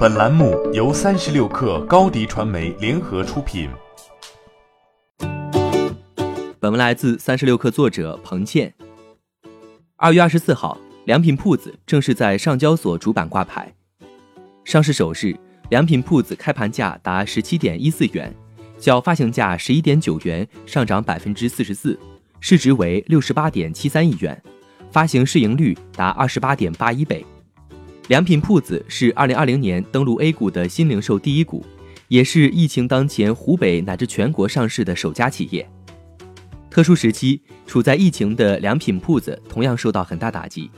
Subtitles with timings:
[0.00, 3.68] 本栏目由三十六氪高低传媒联合出品。
[6.58, 8.72] 本文来自三十六氪作者彭倩。
[9.96, 13.70] 二月二十四号，良品铺子正式在上交所主板挂牌。
[14.64, 15.36] 上市首日，
[15.68, 18.34] 良品铺子开盘价达十七点一四元，
[18.78, 22.00] 较发行价十一点九元上涨百分之四十四，
[22.40, 24.42] 市值为六十八点七三亿元。
[24.90, 27.22] 发行市盈率达二十八点八一倍。
[28.10, 31.64] 良品铺子是二零二零年登陆 A 股的新零售第一股，
[32.08, 35.64] 也是疫情当前湖北乃至全国上市的首家企业。
[36.68, 40.68] 特殊时期，处在疫情的良品铺子同样受到很大打击，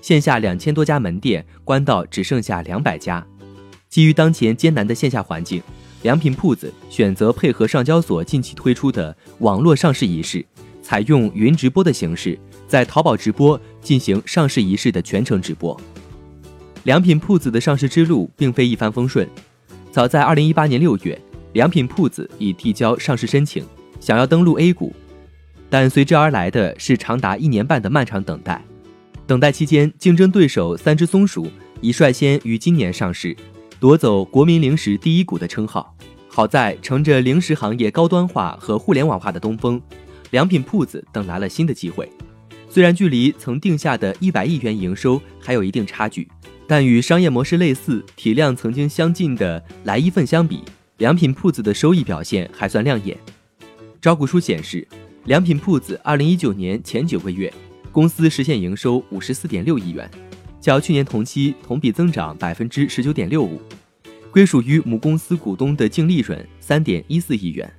[0.00, 3.24] 线下两千多家门店关到只剩下两百家。
[3.88, 5.62] 基于当前艰难的线下环境，
[6.02, 10.44] 良品铺子选择配合上交所近期推出的网络上市仪式，
[10.82, 12.36] 采用云直播的形式。
[12.66, 15.80] 在淘宝直播进行上市仪式的全程直播。
[16.84, 19.28] 良品铺子的上市之路并非一帆风顺。
[19.92, 21.16] 早在二零一八年六月，
[21.52, 23.64] 良品铺子已提交上市申请，
[24.00, 24.92] 想要登陆 A 股，
[25.70, 28.60] 但随之而来的是长达一年半的漫长等待。
[29.28, 31.46] 等待期间，竞争对手三只松鼠
[31.80, 33.36] 已率先于今年上市，
[33.78, 35.94] 夺走国民零食第一股的称号。
[36.26, 39.80] 好在乘着零食行业高端化和互联网化的东风，
[40.30, 42.10] 良品铺子等来了新的机会。
[42.72, 46.26] 虽然距离曾定下的一百亿元营收还有一定差距，
[46.66, 50.62] 但与商业模式类似、体量曾经相近的来一份相比，
[50.96, 53.14] 良品铺子的收益表现还算亮眼。
[54.00, 54.88] 招股书显示，
[55.26, 57.52] 良品铺子二零一九年前九个月，
[57.90, 60.10] 公司实现营收五十四点六亿元，
[60.58, 63.60] 较去年同期同比增长百分之十九点六五，
[64.30, 67.70] 归属于母公司股东的净利润三点一四亿元，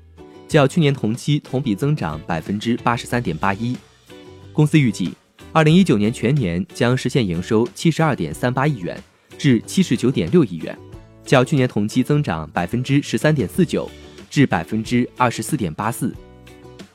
[0.47, 3.75] 较去年同期同比增长百分之八十三点八一。
[4.53, 5.11] 公司预计，
[5.51, 9.01] 二零一九年全年将实现营收七十二点三八亿元
[9.35, 10.77] 至七十九点六亿元，
[11.25, 13.89] 较去年同期增长百分之十三点四九
[14.29, 16.13] 至百分之二十四点八四。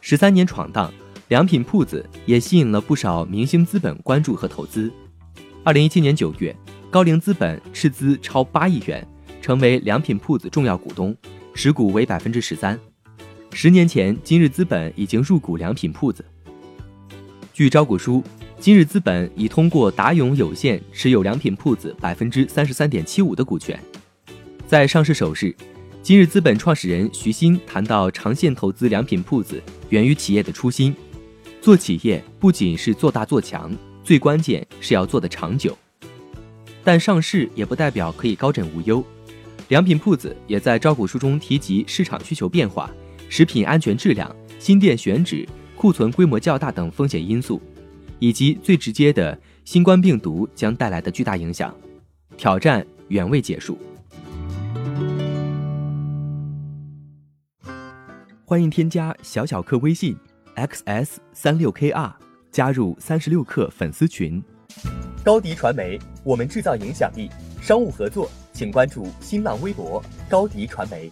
[0.00, 0.92] 十三年闯荡，
[1.26, 4.88] 良品铺子也吸引了不少明星资本关注和投资。
[5.64, 6.54] 二零一七年九月，
[6.90, 9.04] 高瓴资本斥资超八亿元，
[9.42, 11.14] 成为良品铺子重要股东，
[11.54, 12.78] 持股为百分之十三。
[13.52, 16.24] 十年前，今日资本已经入股良品铺子。
[17.58, 18.22] 据招股书，
[18.60, 23.76] 今日资本已通过达永有限持有良品铺子百分之三十三点七五的股权。
[24.64, 25.52] 在上市首日，
[26.00, 30.94] 今日资本创始人徐新谈到，长线投资良品铺子源于企业的初心。
[31.60, 35.76] 做企业不仅是做大做强，最关键是要做的长久。
[36.84, 39.04] 但上市也不代表可以高枕无忧。
[39.66, 42.88] 良品铺子也在招股书中提及市场需求变化、
[43.28, 45.44] 食品安全质量、新店选址。
[45.78, 47.62] 库存规模较大等风险因素，
[48.18, 51.72] 以及最直接的新冠病毒将带来的巨大影响，
[52.36, 53.78] 挑战远未结束。
[58.44, 60.16] 欢迎添加小小客微信
[60.56, 62.12] xs 三六 kr
[62.50, 64.42] 加入三十六氪粉丝群。
[65.22, 67.30] 高迪传媒，我们制造影响力。
[67.62, 71.08] 商务合作，请关注新浪微博高迪传媒。